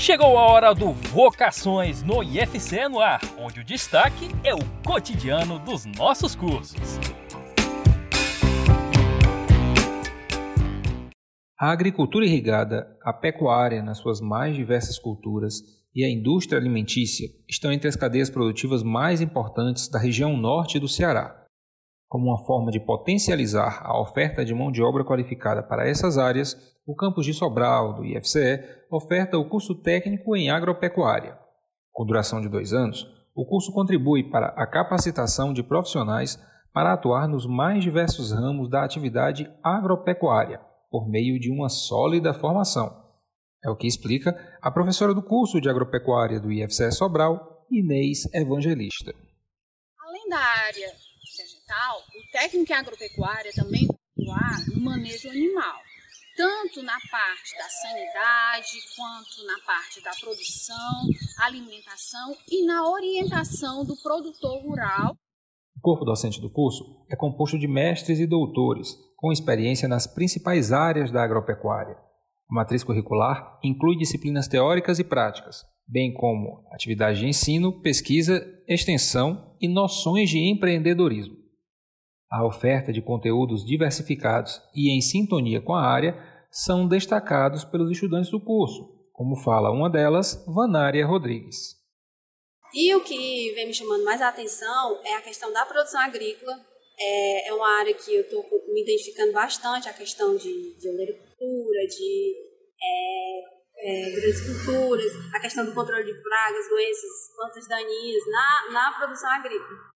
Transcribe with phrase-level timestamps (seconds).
[0.00, 5.58] Chegou a hora do Vocações no IFCE no ar, onde o destaque é o cotidiano
[5.58, 6.98] dos nossos cursos.
[11.54, 15.56] A agricultura irrigada, a pecuária nas suas mais diversas culturas
[15.94, 20.88] e a indústria alimentícia estão entre as cadeias produtivas mais importantes da região norte do
[20.88, 21.39] Ceará.
[22.10, 26.56] Como uma forma de potencializar a oferta de mão de obra qualificada para essas áreas,
[26.84, 28.58] o campus de Sobral, do IFCE,
[28.90, 31.38] oferta o curso técnico em agropecuária.
[31.92, 36.36] Com duração de dois anos, o curso contribui para a capacitação de profissionais
[36.74, 42.92] para atuar nos mais diversos ramos da atividade agropecuária, por meio de uma sólida formação.
[43.64, 49.14] É o que explica a professora do curso de agropecuária do IFCE Sobral, Inês Evangelista.
[50.30, 50.94] Da área
[51.36, 55.80] vegetal, o técnico em agropecuária também atuar no manejo animal,
[56.36, 61.08] tanto na parte da sanidade, quanto na parte da produção,
[61.40, 65.16] alimentação e na orientação do produtor rural.
[65.76, 70.70] O corpo docente do curso é composto de mestres e doutores, com experiência nas principais
[70.70, 71.98] áreas da agropecuária.
[72.50, 79.56] A matriz curricular inclui disciplinas teóricas e práticas, bem como atividades de ensino, pesquisa, extensão
[79.60, 81.36] e noções de empreendedorismo.
[82.30, 86.16] A oferta de conteúdos diversificados e em sintonia com a área
[86.50, 91.76] são destacados pelos estudantes do curso, como fala uma delas, Vanária Rodrigues.
[92.74, 96.54] E o que vem me chamando mais a atenção é a questão da produção agrícola.
[97.00, 100.88] É, é uma área que eu estou me identificando bastante, a questão de, de
[101.86, 102.36] de
[102.82, 103.40] é,
[103.82, 109.30] é, grandes culturas, a questão do controle de pragas, doenças, plantas daninhas na, na produção
[109.30, 109.90] agrícola.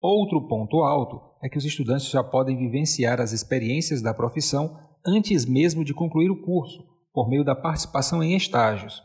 [0.00, 5.44] Outro ponto alto é que os estudantes já podem vivenciar as experiências da profissão antes
[5.44, 9.02] mesmo de concluir o curso, por meio da participação em estágios.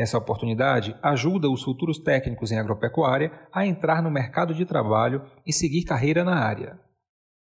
[0.00, 5.52] Essa oportunidade ajuda os futuros técnicos em agropecuária a entrar no mercado de trabalho e
[5.52, 6.80] seguir carreira na área.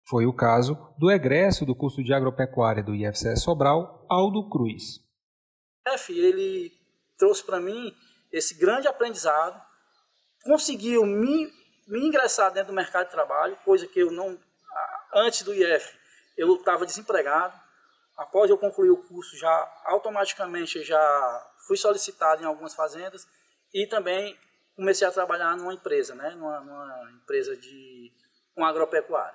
[0.08, 5.00] Foi o caso do egresso do curso de agropecuária do IFCE Sobral, Aldo Cruz.
[6.08, 6.70] Ele
[7.18, 7.92] trouxe para mim
[8.30, 9.60] esse grande aprendizado,
[10.44, 11.50] conseguiu me
[11.88, 14.38] me ingressar dentro do mercado de trabalho, coisa que eu não,
[15.12, 15.92] antes do IF,
[16.36, 17.63] eu estava desempregado.
[18.16, 23.26] Após eu concluir o curso, já automaticamente já fui solicitado em algumas fazendas
[23.72, 24.36] e também
[24.76, 28.12] comecei a trabalhar numa empresa, né, numa, numa empresa de
[28.56, 29.34] um agropecuário.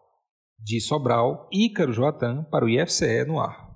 [0.58, 3.69] De Sobral, Ícaro Joatan para o IFCE no ar.